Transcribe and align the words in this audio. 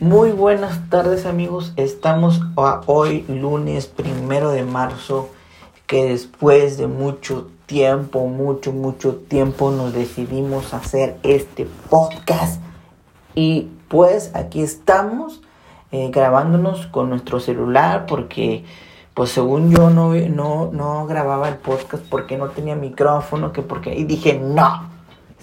Muy 0.00 0.32
buenas 0.32 0.90
tardes 0.90 1.24
amigos, 1.24 1.72
estamos 1.76 2.40
hoy 2.86 3.24
lunes 3.28 3.86
primero 3.86 4.50
de 4.50 4.64
marzo 4.64 5.28
que 5.86 6.06
después 6.06 6.78
de 6.78 6.88
mucho 6.88 7.46
tiempo, 7.66 8.26
mucho, 8.26 8.72
mucho 8.72 9.14
tiempo 9.14 9.70
nos 9.70 9.92
decidimos 9.92 10.74
hacer 10.74 11.16
este 11.22 11.68
podcast. 11.90 12.60
Y 13.36 13.68
pues 13.86 14.32
aquí 14.34 14.62
estamos 14.62 15.42
eh, 15.92 16.10
grabándonos 16.12 16.88
con 16.88 17.08
nuestro 17.08 17.38
celular 17.38 18.06
porque 18.06 18.64
pues 19.14 19.30
según 19.30 19.70
yo 19.70 19.90
no, 19.90 20.12
no, 20.12 20.70
no 20.72 21.06
grababa 21.06 21.48
el 21.48 21.58
podcast 21.58 22.04
porque 22.10 22.36
no 22.36 22.48
tenía 22.48 22.74
micrófono, 22.74 23.52
que 23.52 23.62
porque 23.62 23.94
y 23.94 24.02
dije 24.02 24.40
no, 24.42 24.88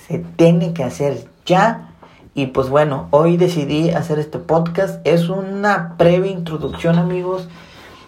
se 0.09 0.20
tiene 0.20 0.73
que 0.73 0.83
hacer 0.83 1.25
ya 1.45 1.91
y 2.34 2.48
pues 2.48 2.70
bueno, 2.70 3.07
hoy 3.11 3.36
decidí 3.36 3.89
hacer 3.89 4.18
este 4.20 4.39
podcast. 4.39 5.05
Es 5.05 5.27
una 5.27 5.95
breve 5.98 6.30
introducción 6.30 6.98
amigos. 6.98 7.48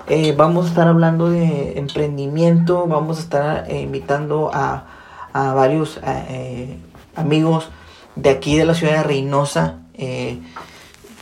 Eh, 0.08 0.34
vamos 0.36 0.66
a 0.66 0.70
estar 0.70 0.88
hablando 0.88 1.30
de 1.30 1.78
emprendimiento, 1.78 2.88
vamos 2.88 3.18
a 3.18 3.22
estar 3.22 3.66
eh, 3.70 3.82
invitando 3.82 4.50
a, 4.54 4.86
a 5.34 5.54
varios 5.54 6.00
eh, 6.06 6.78
amigos 7.16 7.70
de 8.16 8.30
aquí 8.30 8.58
de 8.58 8.66
la 8.66 8.76
ciudad 8.76 8.98
de 8.98 9.04
Reynosa, 9.04 9.80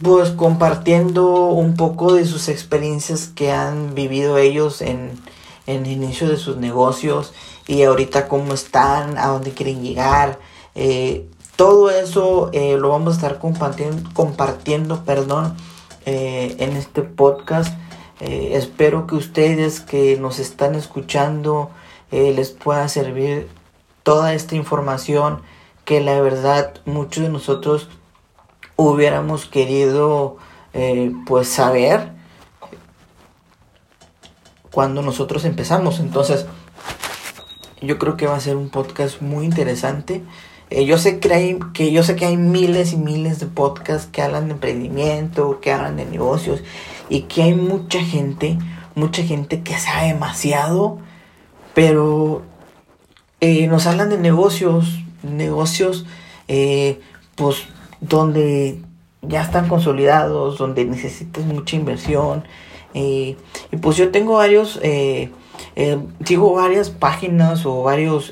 pues 0.01 0.31
compartiendo 0.31 1.45
un 1.49 1.75
poco 1.75 2.13
de 2.13 2.25
sus 2.25 2.49
experiencias 2.49 3.27
que 3.27 3.51
han 3.51 3.93
vivido 3.93 4.37
ellos 4.37 4.81
en, 4.81 5.11
en 5.67 5.85
el 5.85 5.91
inicio 5.91 6.27
de 6.27 6.37
sus 6.37 6.57
negocios 6.57 7.33
y 7.67 7.83
ahorita 7.83 8.27
cómo 8.27 8.53
están, 8.53 9.17
a 9.17 9.27
dónde 9.27 9.51
quieren 9.51 9.83
llegar. 9.83 10.39
Todo 11.61 11.91
eso 11.91 12.49
eh, 12.53 12.75
lo 12.79 12.89
vamos 12.89 13.13
a 13.13 13.15
estar 13.17 13.37
compartiendo, 13.37 15.03
perdón, 15.05 15.55
eh, 16.07 16.55
en 16.57 16.75
este 16.75 17.03
podcast. 17.03 17.71
Eh, 18.19 18.53
espero 18.53 19.05
que 19.05 19.13
ustedes 19.13 19.79
que 19.79 20.17
nos 20.17 20.39
están 20.39 20.73
escuchando 20.73 21.69
les 22.09 22.49
pueda 22.49 22.87
servir 22.87 23.47
toda 24.01 24.33
esta 24.33 24.55
información 24.55 25.43
que 25.85 26.01
la 26.01 26.19
verdad 26.19 26.73
muchos 26.85 27.25
de 27.25 27.29
nosotros 27.29 27.89
hubiéramos 28.75 29.45
querido 29.45 30.37
pues 31.27 31.47
saber 31.47 32.11
cuando 34.71 35.03
nosotros 35.03 35.45
empezamos. 35.45 35.99
Entonces, 35.99 36.47
yo 37.81 37.99
creo 37.99 38.17
que 38.17 38.25
va 38.25 38.35
a 38.35 38.39
ser 38.39 38.55
un 38.55 38.71
podcast 38.71 39.21
muy 39.21 39.45
interesante. 39.45 40.23
Eh, 40.71 40.85
yo, 40.85 40.97
sé 40.97 41.19
que, 41.19 41.33
hay, 41.33 41.59
que 41.73 41.91
yo 41.91 42.01
sé 42.01 42.15
que 42.15 42.25
hay 42.25 42.37
miles 42.37 42.93
y 42.93 42.97
miles 42.97 43.41
de 43.41 43.45
podcasts 43.45 44.07
que 44.09 44.21
hablan 44.21 44.47
de 44.47 44.53
emprendimiento, 44.53 45.59
que 45.59 45.73
hablan 45.73 45.97
de 45.97 46.05
negocios 46.05 46.63
y 47.09 47.23
que 47.23 47.43
hay 47.43 47.53
mucha 47.55 47.99
gente, 47.99 48.57
mucha 48.95 49.21
gente 49.21 49.63
que 49.63 49.77
sabe 49.77 50.07
demasiado, 50.07 50.97
pero 51.73 52.43
eh, 53.41 53.67
nos 53.67 53.85
hablan 53.85 54.09
de 54.11 54.17
negocios, 54.17 54.99
negocios 55.23 56.05
eh, 56.47 57.01
pues 57.35 57.63
donde 57.99 58.81
ya 59.21 59.41
están 59.41 59.67
consolidados, 59.67 60.57
donde 60.57 60.85
necesitas 60.85 61.43
mucha 61.43 61.75
inversión. 61.75 62.45
y 62.93 63.35
pues 63.81 63.97
yo 63.97 64.09
tengo 64.09 64.35
varios, 64.35 64.79
sigo 66.25 66.53
varias 66.53 66.89
páginas 66.89 67.65
o 67.65 67.83
varios 67.83 68.31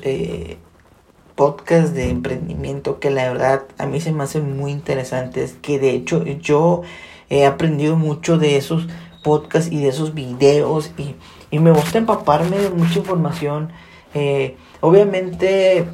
podcast 1.40 1.94
de 1.94 2.10
emprendimiento 2.10 3.00
que 3.00 3.08
la 3.08 3.32
verdad 3.32 3.62
a 3.78 3.86
mí 3.86 3.98
se 4.02 4.12
me 4.12 4.24
hacen 4.24 4.58
muy 4.58 4.72
interesantes, 4.72 5.56
que 5.62 5.78
de 5.78 5.92
hecho 5.92 6.22
yo 6.22 6.82
he 7.30 7.46
aprendido 7.46 7.96
mucho 7.96 8.36
de 8.36 8.58
esos 8.58 8.88
podcasts 9.24 9.72
y 9.72 9.80
de 9.80 9.88
esos 9.88 10.12
videos 10.12 10.92
y, 10.98 11.14
me 11.58 11.72
gusta 11.72 11.96
empaparme 11.96 12.58
de 12.58 12.68
mucha 12.68 12.98
información. 12.98 13.70
Eh, 14.12 14.56
obviamente 14.82 15.86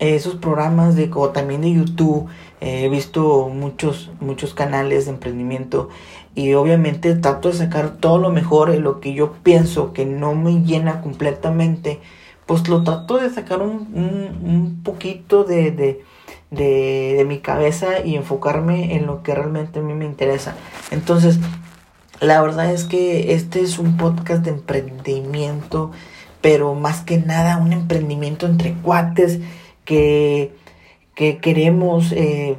esos 0.00 0.34
programas 0.34 0.96
de 0.96 1.08
como 1.08 1.30
también 1.30 1.62
de 1.62 1.72
YouTube 1.72 2.28
he 2.60 2.86
visto 2.90 3.48
muchos 3.48 4.10
muchos 4.20 4.52
canales 4.52 5.06
de 5.06 5.12
emprendimiento 5.12 5.88
y 6.34 6.52
obviamente 6.52 7.14
trato 7.14 7.48
de 7.48 7.54
sacar 7.54 7.96
todo 7.96 8.18
lo 8.18 8.28
mejor 8.28 8.68
en 8.68 8.82
lo 8.82 9.00
que 9.00 9.14
yo 9.14 9.32
pienso 9.42 9.94
que 9.94 10.04
no 10.04 10.34
me 10.34 10.62
llena 10.62 11.00
completamente 11.00 12.00
pues 12.50 12.68
lo 12.68 12.82
trato 12.82 13.18
de 13.18 13.30
sacar 13.30 13.62
un, 13.62 13.94
un, 14.42 14.80
poquito 14.82 15.44
de, 15.44 15.70
de, 15.70 16.04
de, 16.50 17.24
mi 17.24 17.38
cabeza 17.38 18.04
y 18.04 18.16
enfocarme 18.16 18.96
en 18.96 19.06
lo 19.06 19.22
que 19.22 19.36
realmente 19.36 19.78
a 19.78 19.82
mí 19.82 19.94
me 19.94 20.04
interesa. 20.04 20.56
Entonces, 20.90 21.38
la 22.20 22.42
verdad 22.42 22.72
es 22.72 22.86
que 22.86 23.34
este 23.34 23.60
es 23.60 23.78
un 23.78 23.96
podcast 23.96 24.42
de 24.42 24.50
emprendimiento, 24.50 25.92
pero 26.40 26.74
más 26.74 27.02
que 27.02 27.18
nada 27.18 27.56
un 27.56 27.72
emprendimiento 27.72 28.46
entre 28.46 28.72
cuates 28.72 29.38
que, 29.84 30.52
que 31.14 31.38
queremos 31.38 32.10
eh, 32.10 32.58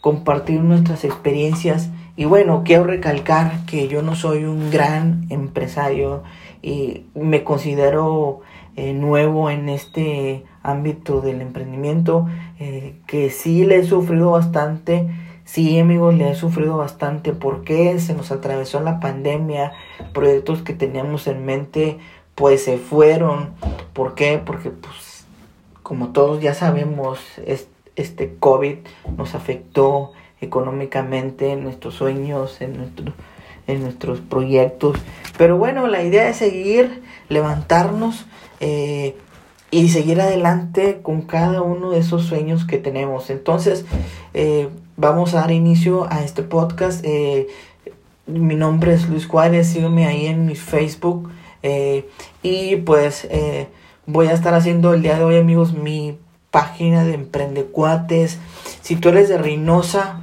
compartir 0.00 0.60
nuestras 0.60 1.02
experiencias. 1.02 1.88
Y 2.14 2.26
bueno, 2.26 2.62
quiero 2.64 2.84
recalcar 2.84 3.66
que 3.66 3.88
yo 3.88 4.02
no 4.02 4.14
soy 4.14 4.44
un 4.44 4.70
gran 4.70 5.26
empresario 5.30 6.22
y 6.62 7.06
me 7.16 7.42
considero 7.42 8.42
eh, 8.76 8.92
nuevo 8.92 9.50
en 9.50 9.68
este 9.68 10.44
ámbito 10.62 11.20
del 11.20 11.40
emprendimiento, 11.40 12.26
eh, 12.58 12.96
que 13.06 13.30
sí 13.30 13.64
le 13.64 13.76
he 13.76 13.84
sufrido 13.84 14.30
bastante. 14.30 15.08
Sí, 15.44 15.78
amigos, 15.78 16.14
le 16.14 16.30
he 16.30 16.34
sufrido 16.34 16.78
bastante 16.78 17.32
porque 17.32 17.98
se 17.98 18.14
nos 18.14 18.30
atravesó 18.30 18.80
la 18.80 19.00
pandemia, 19.00 19.72
proyectos 20.12 20.62
que 20.62 20.72
teníamos 20.72 21.26
en 21.26 21.44
mente 21.44 21.98
pues 22.34 22.64
se 22.64 22.78
fueron. 22.78 23.50
¿Por 23.92 24.14
qué? 24.14 24.40
Porque 24.44 24.70
pues 24.70 25.24
como 25.82 26.08
todos 26.08 26.40
ya 26.40 26.54
sabemos, 26.54 27.20
este 27.96 28.34
COVID 28.38 28.76
nos 29.16 29.34
afectó 29.34 30.12
económicamente 30.40 31.52
en 31.52 31.62
nuestros 31.62 31.94
sueños, 31.94 32.60
en, 32.60 32.78
nuestro, 32.78 33.12
en 33.66 33.82
nuestros 33.82 34.20
proyectos. 34.20 34.98
Pero 35.38 35.56
bueno, 35.58 35.86
la 35.86 36.02
idea 36.02 36.28
es 36.28 36.36
seguir, 36.36 37.02
levantarnos 37.28 38.26
eh, 38.60 39.16
y 39.70 39.88
seguir 39.88 40.20
adelante 40.20 41.00
con 41.02 41.22
cada 41.22 41.62
uno 41.62 41.90
de 41.90 42.00
esos 42.00 42.24
sueños 42.24 42.66
que 42.66 42.78
tenemos. 42.78 43.30
Entonces, 43.30 43.84
eh, 44.34 44.68
vamos 44.96 45.34
a 45.34 45.40
dar 45.40 45.50
inicio 45.50 46.06
a 46.10 46.22
este 46.22 46.42
podcast. 46.42 47.04
Eh, 47.04 47.48
mi 48.26 48.54
nombre 48.54 48.94
es 48.94 49.08
Luis 49.08 49.26
Juárez, 49.26 49.68
sígueme 49.68 50.06
ahí 50.06 50.26
en 50.26 50.46
mi 50.46 50.54
Facebook. 50.54 51.30
y 52.42 52.76
pues 52.76 53.28
voy 54.06 54.26
a 54.26 54.32
estar 54.32 54.52
haciendo 54.54 54.94
el 54.94 55.02
día 55.02 55.16
de 55.16 55.24
hoy, 55.24 55.36
amigos, 55.36 55.74
mi 55.74 56.18
página 56.50 57.04
de 57.04 57.14
Emprendecuates. 57.14 58.38
Si 58.80 58.96
tú 58.96 59.10
eres 59.10 59.28
de 59.28 59.38
Reynosa, 59.38 60.22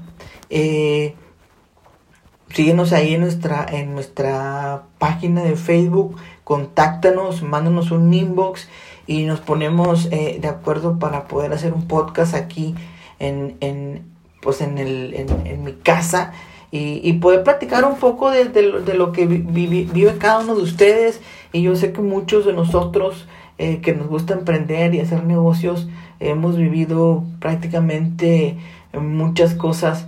síguenos 2.59 2.91
ahí 2.91 3.13
en 3.13 3.21
nuestra, 3.21 3.65
en 3.71 3.93
nuestra 3.93 4.83
página 4.97 5.43
de 5.43 5.55
Facebook 5.55 6.17
contáctanos, 6.43 7.41
mándanos 7.41 7.89
un 7.89 8.13
inbox 8.13 8.67
y 9.07 9.23
nos 9.23 9.39
ponemos 9.39 10.09
eh, 10.11 10.39
de 10.41 10.47
acuerdo 10.49 10.99
para 10.99 11.29
poder 11.29 11.53
hacer 11.53 11.71
un 11.71 11.87
podcast 11.87 12.35
aquí 12.35 12.75
en, 13.17 13.55
en 13.61 14.03
pues 14.41 14.59
en, 14.59 14.77
el, 14.77 15.13
en, 15.45 15.63
mi 15.63 15.71
casa 15.71 16.33
y, 16.69 17.13
poder 17.13 17.43
platicar 17.43 17.85
un 17.85 17.95
poco 17.95 18.29
de, 18.29 18.49
de, 18.49 18.93
lo 18.93 19.13
que 19.13 19.25
vive 19.25 20.17
cada 20.17 20.39
uno 20.39 20.53
de 20.53 20.63
ustedes. 20.63 21.21
Y 21.53 21.61
yo 21.61 21.77
sé 21.77 21.93
que 21.93 22.01
muchos 22.01 22.45
de 22.45 22.51
nosotros 22.51 23.25
eh, 23.57 23.79
que 23.79 23.93
nos 23.93 24.07
gusta 24.07 24.33
emprender 24.33 24.93
y 24.95 24.99
hacer 24.99 25.23
negocios 25.23 25.87
hemos 26.19 26.57
vivido 26.57 27.23
prácticamente 27.39 28.57
muchas 28.91 29.53
cosas 29.53 30.07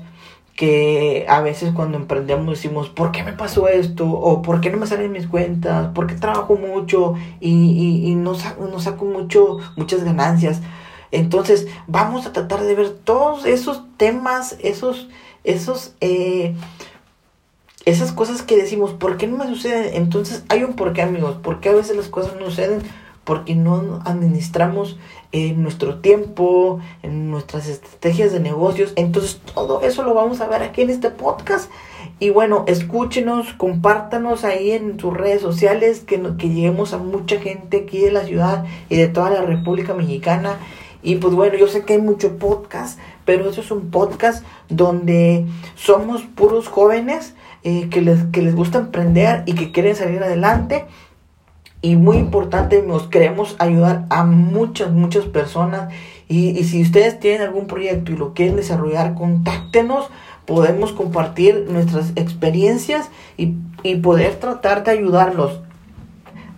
que 0.61 1.25
a 1.27 1.41
veces 1.41 1.73
cuando 1.73 1.97
emprendemos 1.97 2.47
decimos, 2.47 2.87
¿por 2.87 3.11
qué 3.11 3.23
me 3.23 3.33
pasó 3.33 3.67
esto? 3.67 4.07
O 4.07 4.43
¿por 4.43 4.61
qué 4.61 4.69
no 4.69 4.77
me 4.77 4.85
salen 4.85 5.11
mis 5.11 5.25
cuentas? 5.25 5.87
¿Por 5.95 6.05
qué 6.05 6.13
trabajo 6.13 6.55
mucho 6.55 7.15
y, 7.39 8.03
y, 8.05 8.13
no, 8.13 8.35
saco, 8.35 8.67
no 8.67 8.79
saco 8.79 9.05
mucho, 9.05 9.57
muchas 9.75 10.03
ganancias? 10.03 10.61
Entonces 11.09 11.67
vamos 11.87 12.27
a 12.27 12.31
tratar 12.31 12.61
de 12.61 12.75
ver 12.75 12.91
todos 12.91 13.47
esos 13.47 13.81
temas, 13.97 14.55
esos, 14.59 15.09
esos, 15.43 15.95
eh, 15.99 16.53
esas 17.85 18.11
cosas 18.11 18.43
que 18.43 18.55
decimos, 18.55 18.91
¿por 18.93 19.17
qué 19.17 19.25
no 19.25 19.37
me 19.37 19.47
suceden? 19.47 19.95
Entonces 19.95 20.43
hay 20.47 20.63
un 20.63 20.75
porqué 20.75 21.01
amigos, 21.01 21.37
¿por 21.37 21.59
qué 21.59 21.69
a 21.69 21.73
veces 21.73 21.97
las 21.97 22.07
cosas 22.07 22.35
no 22.39 22.45
suceden? 22.45 22.83
Porque 23.23 23.55
no 23.55 24.01
administramos 24.05 24.97
en 25.31 25.61
nuestro 25.61 25.99
tiempo, 25.99 26.79
en 27.03 27.29
nuestras 27.31 27.67
estrategias 27.67 28.31
de 28.31 28.39
negocios. 28.39 28.93
Entonces 28.95 29.39
todo 29.53 29.81
eso 29.81 30.03
lo 30.03 30.13
vamos 30.13 30.41
a 30.41 30.47
ver 30.47 30.63
aquí 30.63 30.81
en 30.81 30.89
este 30.89 31.09
podcast. 31.09 31.69
Y 32.19 32.29
bueno, 32.29 32.65
escúchenos, 32.67 33.53
compártanos 33.53 34.43
ahí 34.43 34.71
en 34.71 34.99
sus 34.99 35.15
redes 35.15 35.41
sociales, 35.41 36.01
que, 36.01 36.21
que 36.37 36.49
lleguemos 36.49 36.93
a 36.93 36.97
mucha 36.97 37.39
gente 37.39 37.83
aquí 37.85 37.99
de 37.99 38.11
la 38.11 38.23
ciudad 38.23 38.65
y 38.89 38.95
de 38.95 39.07
toda 39.07 39.29
la 39.29 39.41
República 39.41 39.93
Mexicana. 39.93 40.57
Y 41.03 41.15
pues 41.15 41.33
bueno, 41.33 41.57
yo 41.57 41.67
sé 41.67 41.83
que 41.83 41.93
hay 41.93 42.01
mucho 42.01 42.37
podcast, 42.37 42.99
pero 43.25 43.49
eso 43.49 43.61
es 43.61 43.71
un 43.71 43.89
podcast 43.89 44.45
donde 44.69 45.47
somos 45.75 46.21
puros 46.21 46.67
jóvenes 46.67 47.33
eh, 47.63 47.89
que, 47.89 48.01
les, 48.01 48.23
que 48.25 48.41
les 48.41 48.55
gusta 48.55 48.79
emprender 48.79 49.43
y 49.47 49.53
que 49.53 49.71
quieren 49.71 49.95
salir 49.95 50.21
adelante. 50.23 50.85
Y 51.81 51.95
muy 51.95 52.17
importante, 52.17 52.83
nos 52.83 53.07
queremos 53.07 53.55
ayudar 53.57 54.05
a 54.09 54.23
muchas, 54.23 54.91
muchas 54.91 55.25
personas. 55.25 55.91
Y, 56.27 56.49
y 56.49 56.63
si 56.65 56.81
ustedes 56.83 57.19
tienen 57.19 57.41
algún 57.41 57.67
proyecto 57.67 58.11
y 58.11 58.17
lo 58.17 58.33
quieren 58.33 58.55
desarrollar, 58.55 59.15
contáctenos 59.15 60.09
podemos 60.45 60.91
compartir 60.91 61.67
nuestras 61.69 62.11
experiencias 62.15 63.09
y, 63.37 63.53
y, 63.83 63.95
poder 63.95 64.35
tratar 64.35 64.83
de 64.83 64.91
ayudarlos. 64.91 65.61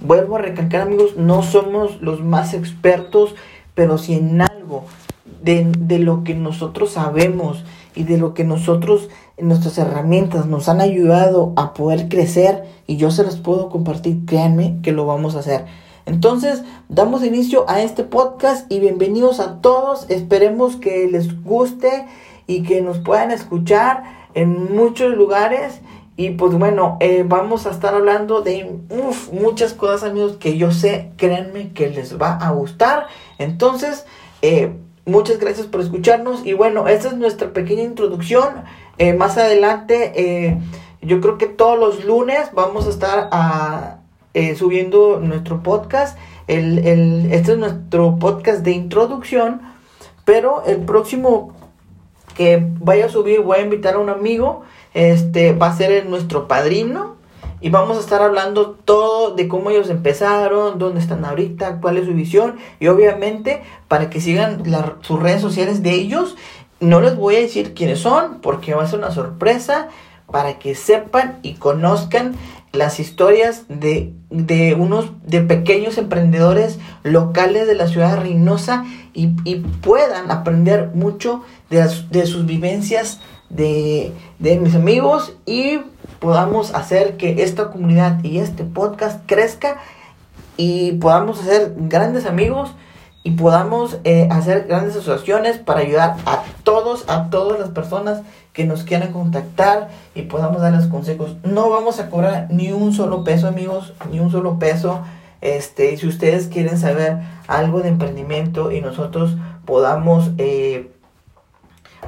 Vuelvo 0.01 0.37
a 0.37 0.39
recalcar 0.39 0.81
amigos, 0.81 1.15
no 1.15 1.43
somos 1.43 2.01
los 2.01 2.21
más 2.23 2.53
expertos, 2.53 3.35
pero 3.75 3.97
si 3.97 4.15
en 4.15 4.41
algo 4.41 4.85
de, 5.41 5.71
de 5.77 5.99
lo 5.99 6.23
que 6.23 6.35
nosotros 6.35 6.91
sabemos 6.91 7.63
y 7.95 8.03
de 8.03 8.17
lo 8.17 8.33
que 8.33 8.43
nosotros, 8.43 9.09
nuestras 9.37 9.77
herramientas 9.77 10.45
nos 10.45 10.69
han 10.69 10.81
ayudado 10.81 11.53
a 11.55 11.73
poder 11.73 12.09
crecer 12.09 12.63
y 12.87 12.97
yo 12.97 13.11
se 13.11 13.23
las 13.23 13.37
puedo 13.37 13.69
compartir, 13.69 14.25
créanme 14.25 14.79
que 14.81 14.91
lo 14.91 15.05
vamos 15.05 15.35
a 15.35 15.39
hacer. 15.39 15.65
Entonces, 16.05 16.63
damos 16.89 17.23
inicio 17.23 17.65
a 17.69 17.81
este 17.81 18.03
podcast 18.03 18.69
y 18.71 18.79
bienvenidos 18.79 19.39
a 19.39 19.61
todos. 19.61 20.05
Esperemos 20.09 20.75
que 20.75 21.07
les 21.09 21.41
guste 21.43 22.05
y 22.45 22.63
que 22.63 22.81
nos 22.81 22.99
puedan 22.99 23.31
escuchar 23.31 24.03
en 24.33 24.75
muchos 24.75 25.15
lugares. 25.15 25.79
Y 26.17 26.31
pues 26.31 26.53
bueno, 26.53 26.97
eh, 26.99 27.23
vamos 27.25 27.65
a 27.65 27.71
estar 27.71 27.95
hablando 27.95 28.41
de 28.41 28.79
muchas 29.31 29.73
cosas 29.73 30.03
amigos 30.03 30.33
que 30.33 30.57
yo 30.57 30.71
sé, 30.71 31.11
créanme 31.17 31.71
que 31.71 31.89
les 31.89 32.21
va 32.21 32.35
a 32.35 32.51
gustar. 32.51 33.07
Entonces, 33.39 34.05
eh, 34.41 34.75
muchas 35.05 35.39
gracias 35.39 35.67
por 35.67 35.81
escucharnos. 35.81 36.45
Y 36.45 36.53
bueno, 36.53 36.87
esta 36.87 37.09
es 37.09 37.17
nuestra 37.17 37.53
pequeña 37.53 37.83
introducción. 37.83 38.63
Eh, 38.97 39.13
más 39.13 39.37
adelante, 39.37 40.57
yo 41.01 41.19
creo 41.21 41.37
que 41.37 41.47
todos 41.47 41.79
los 41.79 42.05
lunes 42.05 42.49
vamos 42.53 42.87
a 42.87 42.89
estar 42.89 43.29
a, 43.31 43.97
subiendo 44.55 45.19
nuestro 45.19 45.63
podcast. 45.63 46.17
El, 46.47 47.31
este 47.31 47.53
es 47.53 47.57
nuestro 47.57 48.17
podcast 48.19 48.63
de 48.63 48.71
introducción. 48.71 49.61
Pero 50.25 50.63
el 50.65 50.81
próximo 50.81 51.53
que 52.35 52.65
vaya 52.79 53.05
a 53.05 53.09
subir, 53.09 53.41
voy 53.41 53.57
a 53.57 53.61
invitar 53.61 53.95
a 53.95 53.99
un 53.99 54.09
amigo, 54.09 54.63
este 54.93 55.53
va 55.53 55.67
a 55.67 55.75
ser 55.75 56.05
nuestro 56.05 56.47
padrino 56.47 57.15
y 57.63 57.69
vamos 57.69 57.95
a 57.95 58.01
estar 58.01 58.21
hablando 58.21 58.71
todo 58.71 59.33
de 59.33 59.47
cómo 59.47 59.69
ellos 59.69 59.89
empezaron, 59.89 60.77
dónde 60.79 60.99
están 60.99 61.23
ahorita, 61.23 61.79
cuál 61.79 61.97
es 61.97 62.05
su 62.05 62.13
visión 62.13 62.57
y 62.81 62.87
obviamente 62.87 63.63
para 63.87 64.09
que 64.09 64.19
sigan 64.19 64.63
sus 64.99 65.21
redes 65.21 65.39
sociales 65.39 65.81
de 65.81 65.91
ellos, 65.91 66.35
no 66.81 66.99
les 66.99 67.15
voy 67.15 67.37
a 67.37 67.39
decir 67.39 67.73
quiénes 67.73 67.99
son 67.99 68.41
porque 68.41 68.73
va 68.73 68.83
a 68.83 68.87
ser 68.87 68.99
una 68.99 69.11
sorpresa 69.11 69.87
para 70.29 70.59
que 70.59 70.75
sepan 70.75 71.39
y 71.41 71.53
conozcan 71.53 72.35
las 72.73 72.99
historias 72.99 73.63
de, 73.69 74.11
de, 74.29 74.73
unos 74.73 75.11
de 75.25 75.39
pequeños 75.39 75.97
emprendedores 75.97 76.79
locales 77.03 77.65
de 77.65 77.75
la 77.75 77.87
ciudad 77.87 78.15
de 78.15 78.23
Reynosa 78.23 78.83
y, 79.13 79.29
y 79.45 79.57
puedan 79.81 80.31
aprender 80.31 80.89
mucho 80.93 81.43
de, 81.69 81.87
de 82.11 82.25
sus 82.25 82.45
vivencias 82.45 83.21
de, 83.53 84.11
de, 84.39 84.57
mis 84.57 84.75
amigos 84.75 85.33
y 85.45 85.79
podamos 86.19 86.73
hacer 86.73 87.17
que 87.17 87.43
esta 87.43 87.69
comunidad 87.71 88.23
y 88.23 88.39
este 88.39 88.63
podcast 88.63 89.21
crezca 89.25 89.77
y 90.57 90.93
podamos 90.93 91.41
hacer 91.41 91.73
grandes 91.77 92.25
amigos 92.25 92.71
y 93.23 93.31
podamos 93.31 93.99
eh, 94.03 94.27
hacer 94.31 94.65
grandes 94.67 94.95
asociaciones 94.95 95.57
para 95.57 95.79
ayudar 95.79 96.17
a 96.25 96.43
todos, 96.63 97.05
a 97.07 97.29
todas 97.29 97.59
las 97.59 97.69
personas 97.69 98.21
que 98.51 98.65
nos 98.65 98.83
quieran 98.83 99.13
contactar 99.13 99.89
y 100.13 100.23
podamos 100.23 100.61
darles 100.61 100.87
consejos. 100.87 101.37
No 101.43 101.69
vamos 101.69 101.99
a 101.99 102.09
cobrar 102.09 102.47
ni 102.51 102.71
un 102.71 102.93
solo 102.93 103.23
peso, 103.23 103.47
amigos, 103.47 103.93
ni 104.11 104.19
un 104.19 104.29
solo 104.29 104.59
peso. 104.59 105.01
Este, 105.41 105.97
si 105.97 106.07
ustedes 106.07 106.47
quieren 106.47 106.77
saber 106.77 107.19
algo 107.47 107.81
de 107.81 107.89
emprendimiento 107.89 108.71
y 108.71 108.81
nosotros 108.81 109.35
podamos 109.65 110.31
eh, 110.37 110.92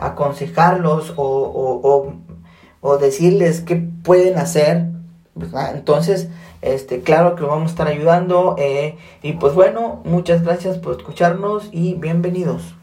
aconsejarlos 0.01 1.13
o, 1.15 1.24
o, 1.24 2.13
o, 2.81 2.97
decirles 2.97 3.62
qué 3.62 3.75
pueden 3.75 4.38
hacer, 4.38 4.88
entonces 5.74 6.30
este, 6.62 7.01
claro 7.01 7.36
que 7.36 7.42
lo 7.42 7.50
vamos 7.50 7.69
a 7.69 7.71
estar 7.71 7.88
ayudando. 7.88 8.56
Eh, 8.57 8.97
y 9.21 9.33
pues 9.33 9.53
bueno, 9.53 10.01
muchas 10.03 10.44
gracias 10.44 10.77
por 10.77 10.97
escucharnos 10.97 11.69
y 11.71 11.94
bienvenidos. 11.94 12.75